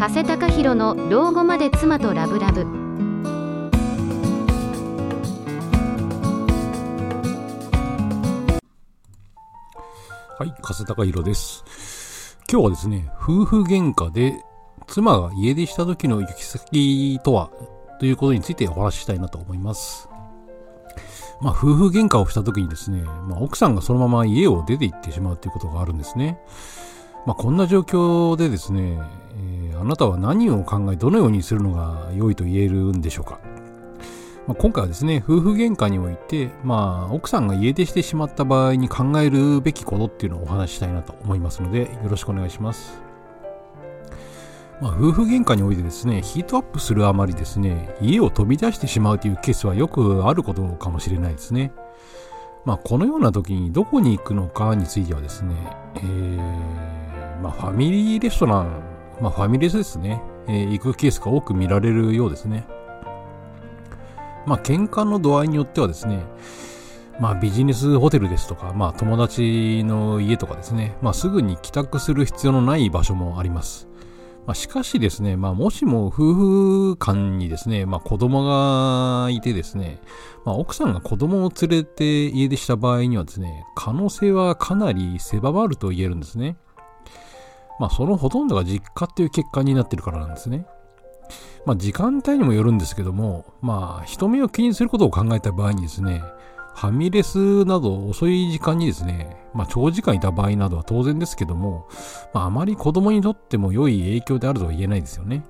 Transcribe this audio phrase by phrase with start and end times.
[0.00, 2.64] 加瀬隆弘の老後まで妻とラブラブ
[10.38, 12.38] はい、加瀬隆弘です。
[12.50, 14.42] 今日はですね、夫婦喧嘩で
[14.86, 17.50] 妻が家出した時の行き先とは
[17.98, 20.08] ということについてお話ししたいなと思います。
[21.42, 26.40] まあ、夫婦喧嘩をした時にですね、まあ、奥さんがそのまま家を出て行ってしまうということがあるんですね。
[27.26, 28.98] まあ、こんな状況でですね、
[29.80, 33.40] あなたは何を考え、どのようにするのが良いと言えるんでしょうか？
[34.46, 43.00] まあ、今回はですね、夫婦喧嘩において、まあ、奥さんが家出してしまった場合に考えるべきことっていうのをお話ししたいなと思いますので、よろしくお願いします。
[44.80, 51.72] まあ、夫婦喧嘩においてですね、ヒートアップするあまりですね、家を飛び出してしまうというケースはよくあることかもしれないですね。
[52.64, 55.54] まあ、このような時にどこに行くのかについてはですね、
[55.96, 58.82] えー、まあ、ファミリーレストラン、
[59.20, 62.66] まあ、ファミレスですね、えー行くケースが多く見られるようですね。
[64.46, 66.24] まあ、喧嘩の度合いによってはですね、
[67.20, 73.88] まあ、ビジネスホテルですとか、まあ、友達の家とかですね、まあ、すぐに帰宅する必要のない場所もあります。
[74.46, 80.00] まあ、しかしですね、まあ、もしも夫婦間にですね、まあ、子供がいてですね、
[80.46, 86.56] まあ、奥さんが子供を連れて家出した場合にはですね、可能性はかなり狭まると言えるんですね。
[87.80, 90.66] まあ、そのほとんどが実家っていう結果になってるからなんですね。
[91.64, 96.22] まあ、時間帯にもよるんですけども、まあ、人目を気にすることを考えた場合にですね、
[96.74, 101.88] ファミレスなど遅い時間にですね、まあ、長時間いた場合などは当然ですけども、
[102.34, 105.42] まあ、あまり子供にとっても良い影響であるとは言えないですよね。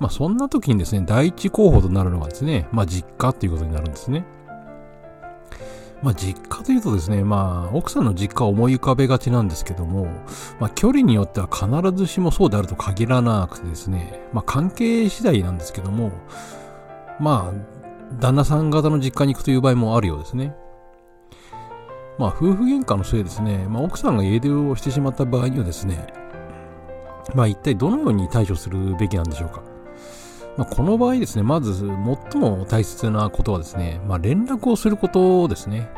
[0.00, 4.24] まあ、そんな時にですね、第一候補となるのがですね、まあ、実家ということになるんですね。
[6.02, 10.06] まあ、実家というとですね、まあ、奥さんの実家を思い浮かべがちなんですけども、
[10.60, 16.12] まあ、距離によっては必ずしもそうであると限らなくてですね、まあ、関係次第なんですけども、
[17.20, 20.54] まあ、旦那さん方の実家に行くという場合もあるようですね。
[22.18, 26.06] まあ、夫婦喧嘩のせいですね、まあ、奥さんが家出をしてしまった場合にはですね、
[27.34, 29.73] まあ、一体どのように対処するべきなんでしょうか。
[30.56, 35.90] まあ、この場合ですね、まず最も大切なことはですね、まあ、連絡をすることですね。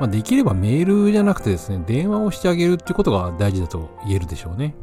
[0.00, 4.74] まあ、できればメールじゃなくてですね、電話をしてあげるっていうことが大事だと言えるでしょうね。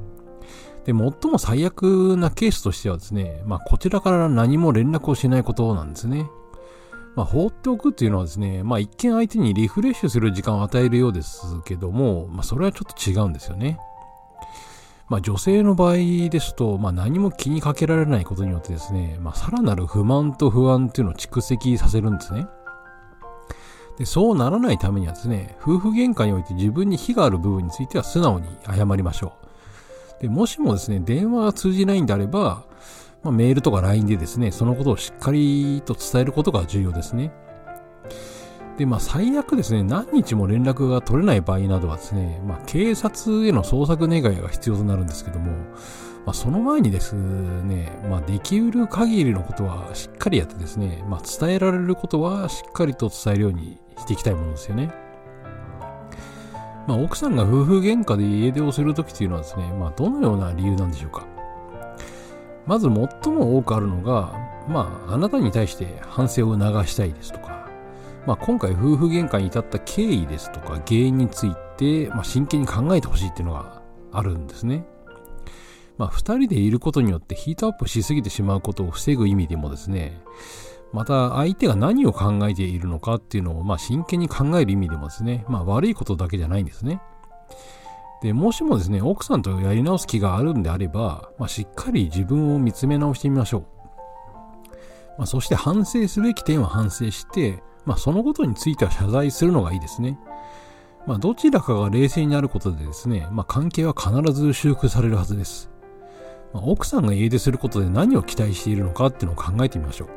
[0.86, 6.30] で、最も最悪なケースとしてはですね、まあ、こちらから何も連絡をしないことなんですね。
[7.16, 13.80] まあ、放っておくっていうのはですね、まあ、一見相手にリフレッシュする時間を与えるようですけども、まあ、それはちょっと違うんですよね。
[15.12, 15.96] まあ、女性の場合
[16.30, 22.48] ですと、まあ、何も気にかけられないことによってですね、まあ、さらなる不満と不安っていうのを蓄積させるんですね。
[23.98, 29.34] で、そうならないためにはですね、夫婦喧嘩において自分に非がある部分については素直に謝りましょ
[30.18, 30.22] う。
[30.22, 32.64] で、もしもですね、電話が通じないんであれば、
[33.22, 37.34] まあ、メールとか LINE でですね、そのことをしっかりと伝えることが重要ですね。
[38.78, 45.52] で、まあ、最悪ですね、何日も連絡が取れない場合などはですね、まあ、警察への捜索願いが必要となるんですけども、
[46.26, 54.94] まあ、その前にですね、まあ、できうる限りのことはしっかりやってですね、まあ、伝えられることはしっかりと伝えるようにしていきたいものですよね。
[56.88, 61.26] まあ、奥さんが夫婦喧嘩で家出をするときというのはですね、まあ、どのような理由なんでしょうか。
[62.66, 64.34] まず最も多くあるのが、
[64.68, 67.40] まあ、あなたに対して反省を促したいですと、
[68.26, 74.86] まあ、今回夫婦喧嘩に至った経緯ですとか原因について、まあ、真剣に考えてほしいっていうのがあるんですね。
[75.98, 80.22] まあ、二人でいることによってヒートアップしすぎてしまうことを防ぐ意味でもですね、
[80.94, 87.02] また相手が何を考えているのかっていうのを、まあ、真剣に考える意味でもですね、まあ、悪いことだけじゃないんですね。
[88.22, 93.66] で、もしもですね、奥さんとやり直す気があるんであれば、まあ、しっかり自分を見つめ直してみましょう。
[95.18, 100.20] まあ、そして反省すべき点は反省して、まあ、そのことについては謝罪するのがいいですね。
[101.08, 105.72] まあ、どちらかが冷静になることでですね、まあ、関係は必ず修復されるはずです。
[106.54, 110.10] まあ、奥さんが家出することで何を期待しているのかっていうのを考えてみましょう。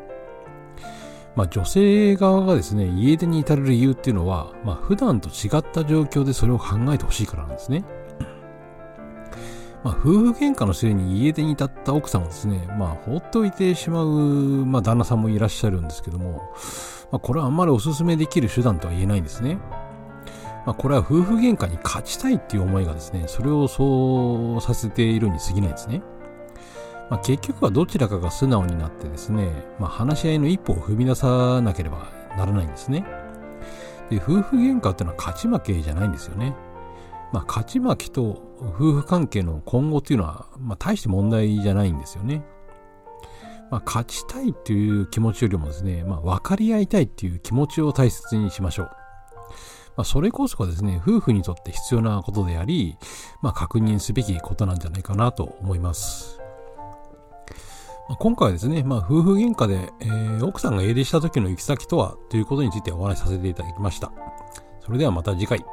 [1.36, 7.84] まあ、女性側がですね、家出に至る理由っていうのは、まあ、普段と違った状況でそれを考えてほしいからなんですね。
[9.84, 14.08] まあ、夫婦喧嘩の末に家出に至った奥さんをですね、まあ、放っておいてしまう、
[14.64, 16.54] まあ、旦那さんもいらっしゃるんですけども、
[17.12, 19.58] まあ、これはあんまりお勧めできる手段とは言えないんですね。
[20.64, 26.02] まあ、これは夫婦喧嘩に勝ちたいっていう思いがですね、それをそうさせているに過ぎないですね。
[27.10, 32.08] まあ、結局はどちらかが素直になってですね、まあ、話し合いの一歩を踏み出さなければ
[32.38, 33.04] ならないんですね。
[34.08, 36.54] で、夫婦喧嘩ってのは勝ち負けじゃないんですよね。
[37.32, 42.44] まあ、勝ち負けと夫婦関係の今後っていうのは、まあ、大して問題じゃないんですよね。
[43.70, 48.90] まあ、勝ちたいっていう気持ちよりもですね、まあ、分かり合いたいっていう気持ちを大切にしましょう。
[49.96, 52.96] まあ、それこそがですね、夫婦にとって必要なことであり、
[53.42, 56.40] まあ、確認すべきことなんじゃないかなと思います。
[58.08, 64.12] まあ、今回はですね、まあ、夫婦喧嘩で、えー、奥さんが家出した時の行き先とはということについてお話しさせていただきました。
[64.84, 65.64] それではまた次回。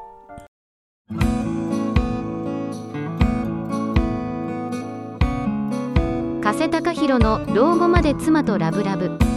[6.52, 9.31] 加瀬隆弘の老後まで妻とラブラブ。